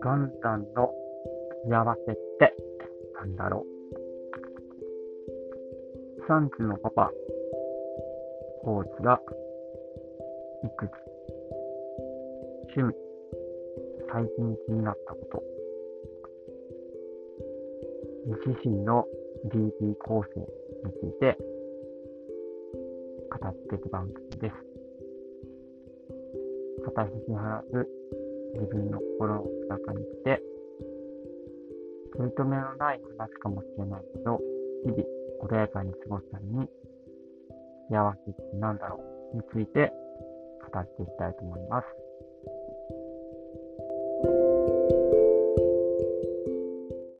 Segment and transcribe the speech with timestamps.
[0.00, 0.92] ガンダンの
[1.68, 2.54] 幸せって
[3.14, 3.78] なんだろう。
[6.30, 7.10] 3児のパパ、
[8.62, 9.20] コーチが
[10.62, 10.92] 育児、
[12.76, 12.94] 趣味、
[14.12, 15.42] 最近気になったこと、
[18.46, 19.06] 自身の
[19.46, 21.36] DD 構成について
[23.40, 24.54] 語っていく番組です。
[26.84, 27.97] 肩引き離す
[28.54, 30.42] 自分の心を中にして、
[32.16, 34.40] 取り留めのない話かもしれないけど、
[34.84, 35.02] 日々
[35.42, 36.68] 穏やかに過ごすために、
[37.90, 39.00] 幸せって何だろ
[39.32, 39.92] うについて
[40.72, 41.86] 語っていきたいと思います。